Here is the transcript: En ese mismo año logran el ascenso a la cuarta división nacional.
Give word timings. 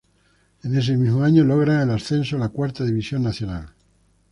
En 0.63 0.75
ese 0.75 0.97
mismo 0.97 1.21
año 1.23 1.43
logran 1.43 1.87
el 1.87 1.95
ascenso 1.95 2.35
a 2.35 2.39
la 2.39 2.49
cuarta 2.49 2.83
división 2.83 3.21
nacional. 3.21 3.71